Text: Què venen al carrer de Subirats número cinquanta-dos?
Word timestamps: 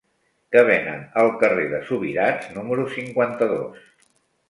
Què 0.55 0.63
venen 0.69 1.03
al 1.25 1.29
carrer 1.45 1.67
de 1.75 1.83
Subirats 1.91 2.51
número 2.59 2.91
cinquanta-dos? 2.99 3.89